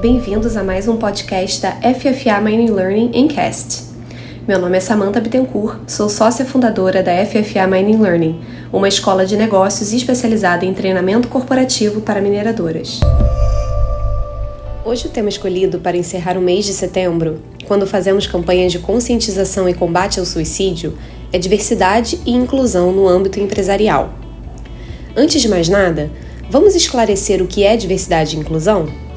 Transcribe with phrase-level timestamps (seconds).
[0.00, 3.82] Bem-vindos a mais um podcast da FFA Mining Learning em Cast.
[4.48, 8.40] Meu nome é Samantha Bittencourt, sou sócia fundadora da FFA Mining Learning,
[8.72, 12.98] uma escola de negócios especializada em treinamento corporativo para mineradoras.
[14.86, 19.68] Hoje o tema escolhido para encerrar o mês de setembro, quando fazemos campanhas de conscientização
[19.68, 20.96] e combate ao suicídio,
[21.30, 24.14] é diversidade e inclusão no âmbito empresarial.
[25.14, 26.10] Antes de mais nada,
[26.48, 29.09] vamos esclarecer o que é diversidade e inclusão?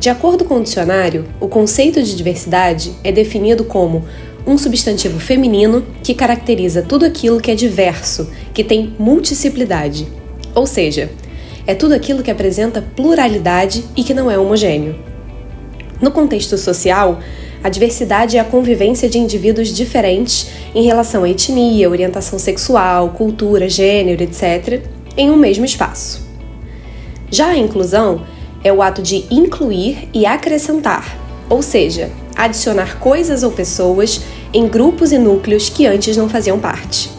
[0.00, 4.04] De acordo com o dicionário, o conceito de diversidade é definido como
[4.46, 10.06] um substantivo feminino que caracteriza tudo aquilo que é diverso, que tem multiplicidade.
[10.54, 11.10] Ou seja,
[11.66, 14.96] é tudo aquilo que apresenta pluralidade e que não é homogêneo.
[16.00, 17.18] No contexto social,
[17.62, 23.68] a diversidade é a convivência de indivíduos diferentes em relação à etnia, orientação sexual, cultura,
[23.68, 24.80] gênero, etc.,
[25.16, 26.26] em um mesmo espaço.
[27.30, 28.22] Já a inclusão
[28.62, 31.16] é o ato de incluir e acrescentar,
[31.48, 34.20] ou seja, adicionar coisas ou pessoas
[34.52, 37.10] em grupos e núcleos que antes não faziam parte.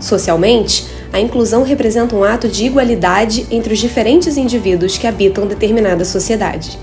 [0.00, 6.04] Socialmente, a inclusão representa um ato de igualdade entre os diferentes indivíduos que habitam determinada
[6.04, 6.78] sociedade.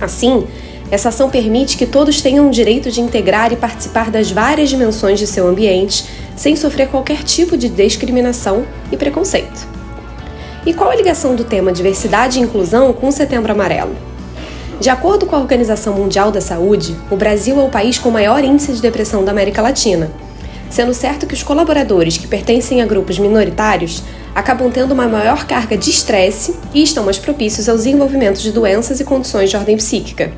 [0.00, 0.46] Assim,
[0.90, 5.18] essa ação permite que todos tenham o direito de integrar e participar das várias dimensões
[5.18, 6.04] de seu ambiente
[6.36, 9.71] sem sofrer qualquer tipo de discriminação e preconceito.
[10.64, 13.96] E qual a ligação do tema diversidade e inclusão com o Setembro Amarelo?
[14.80, 18.44] De acordo com a Organização Mundial da Saúde, o Brasil é o país com maior
[18.44, 20.08] índice de depressão da América Latina,
[20.70, 25.76] sendo certo que os colaboradores que pertencem a grupos minoritários acabam tendo uma maior carga
[25.76, 30.32] de estresse e estão mais propícios ao desenvolvimento de doenças e condições de ordem psíquica.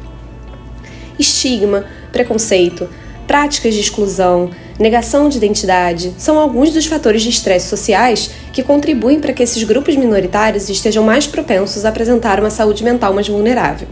[1.19, 2.89] Estigma, preconceito,
[3.27, 9.21] práticas de exclusão, negação de identidade são alguns dos fatores de estresse sociais que contribuem
[9.21, 13.89] para que esses grupos minoritários estejam mais propensos a apresentar uma saúde mental mais vulnerável.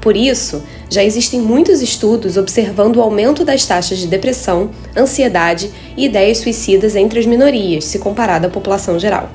[0.00, 6.06] Por isso, já existem muitos estudos observando o aumento das taxas de depressão, ansiedade e
[6.06, 9.30] ideias suicidas entre as minorias, se comparado à população geral.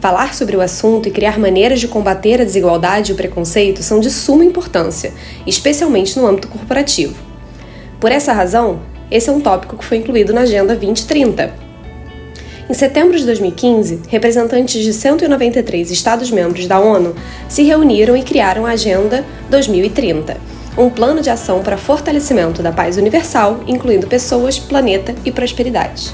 [0.00, 4.00] Falar sobre o assunto e criar maneiras de combater a desigualdade e o preconceito são
[4.00, 5.12] de suma importância,
[5.46, 7.27] especialmente no âmbito corporativo.
[8.00, 11.52] Por essa razão, esse é um tópico que foi incluído na Agenda 2030.
[12.70, 17.14] Em setembro de 2015, representantes de 193 Estados-membros da ONU
[17.48, 20.36] se reuniram e criaram a Agenda 2030,
[20.76, 26.12] um plano de ação para fortalecimento da paz universal, incluindo pessoas, planeta e prosperidade.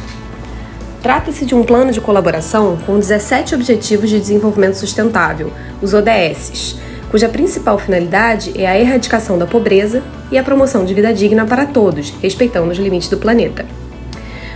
[1.03, 5.53] Trata-se de um plano de colaboração com 17 Objetivos de Desenvolvimento Sustentável,
[5.83, 6.77] os ODSs,
[7.15, 10.03] cuja principal finalidade é a erradicação da pobreza
[10.33, 13.65] e a promoção de vida digna para todos, respeitando os limites do planeta.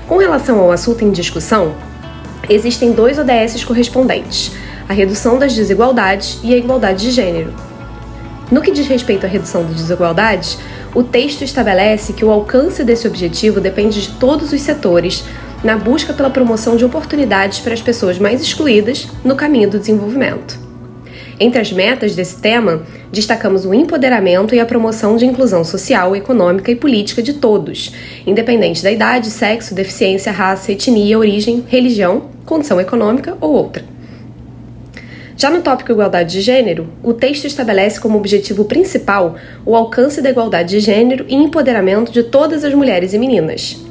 [0.08, 1.76] Com relação ao assunto em discussão,
[2.50, 4.50] existem dois ODS correspondentes:
[4.88, 7.54] a redução das desigualdades e a igualdade de gênero.
[8.50, 10.58] No que diz respeito à redução das desigualdades,
[10.96, 15.22] o texto estabelece que o alcance desse objetivo depende de todos os setores
[15.62, 20.66] na busca pela promoção de oportunidades para as pessoas mais excluídas no caminho do desenvolvimento.
[21.40, 22.82] Entre as metas desse tema,
[23.12, 27.92] destacamos o empoderamento e a promoção de inclusão social, econômica e política de todos,
[28.26, 33.84] independente da idade, sexo, deficiência, raça, etnia, origem, religião, condição econômica ou outra.
[35.36, 40.30] Já no tópico igualdade de gênero, o texto estabelece como objetivo principal o alcance da
[40.30, 43.87] igualdade de gênero e empoderamento de todas as mulheres e meninas.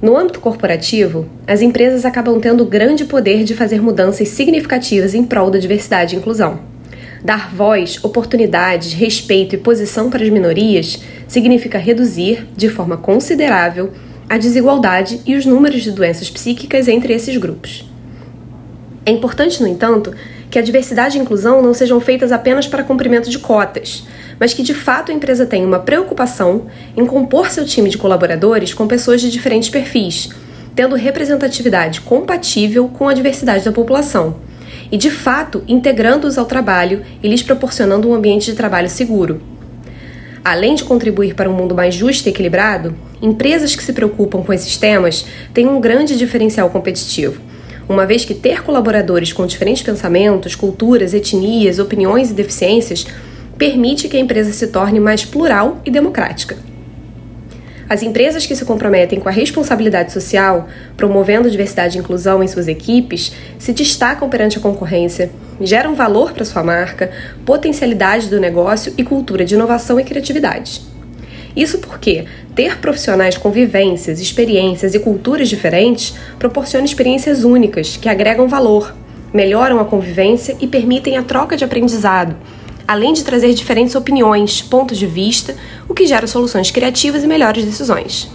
[0.00, 5.50] No âmbito corporativo, as empresas acabam tendo grande poder de fazer mudanças significativas em prol
[5.50, 6.60] da diversidade e inclusão.
[7.24, 13.90] Dar voz, oportunidades, respeito e posição para as minorias significa reduzir, de forma considerável,
[14.28, 17.90] a desigualdade e os números de doenças psíquicas entre esses grupos.
[19.04, 20.14] É importante, no entanto,
[20.48, 24.06] que a diversidade e inclusão não sejam feitas apenas para cumprimento de cotas,
[24.38, 26.66] mas que de fato a empresa tenha uma preocupação
[26.96, 30.30] em compor seu time de colaboradores com pessoas de diferentes perfis,
[30.74, 34.36] tendo representatividade compatível com a diversidade da população,
[34.90, 39.40] e de fato integrando-os ao trabalho e lhes proporcionando um ambiente de trabalho seguro.
[40.44, 44.52] Além de contribuir para um mundo mais justo e equilibrado, empresas que se preocupam com
[44.52, 47.40] esses temas têm um grande diferencial competitivo,
[47.88, 53.06] uma vez que ter colaboradores com diferentes pensamentos, culturas, etnias, opiniões e deficiências
[53.58, 56.56] permite que a empresa se torne mais plural e democrática.
[57.88, 62.68] As empresas que se comprometem com a responsabilidade social, promovendo diversidade e inclusão em suas
[62.68, 67.10] equipes, se destacam perante a concorrência, geram valor para sua marca,
[67.46, 70.82] potencialidade do negócio e cultura de inovação e criatividade.
[71.56, 78.46] Isso porque ter profissionais com vivências, experiências e culturas diferentes proporciona experiências únicas que agregam
[78.46, 78.94] valor,
[79.32, 82.36] melhoram a convivência e permitem a troca de aprendizado,
[82.88, 85.54] além de trazer diferentes opiniões, pontos de vista,
[85.86, 88.30] o que gera soluções criativas e melhores decisões.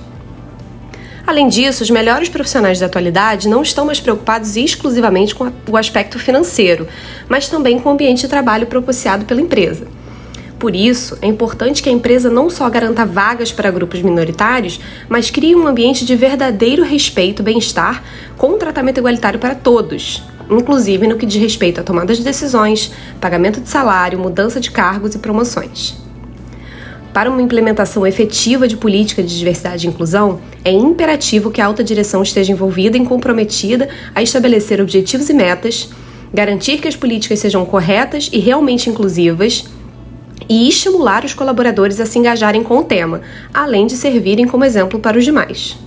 [1.25, 6.19] Além disso, os melhores profissionais da atualidade não estão mais preocupados exclusivamente com o aspecto
[6.19, 6.87] financeiro,
[7.27, 9.87] mas também com o ambiente de trabalho propiciado pela empresa.
[10.59, 14.79] Por isso, é importante que a empresa não só garanta vagas para grupos minoritários,
[15.09, 18.03] mas crie um ambiente de verdadeiro respeito e bem-estar
[18.37, 22.91] com um tratamento igualitário para todos, inclusive no que diz respeito à tomada de decisões,
[23.19, 26.01] pagamento de salário, mudança de cargos e promoções.
[27.13, 31.83] Para uma implementação efetiva de política de diversidade e inclusão, é imperativo que a alta
[31.83, 35.89] direção esteja envolvida e comprometida a estabelecer objetivos e metas,
[36.33, 39.65] garantir que as políticas sejam corretas e realmente inclusivas
[40.49, 43.21] e estimular os colaboradores a se engajarem com o tema,
[43.53, 45.77] além de servirem como exemplo para os demais.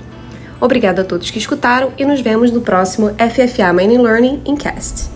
[0.60, 5.10] Obrigada a todos que escutaram e nos vemos no próximo FFA Mining Learning Incast.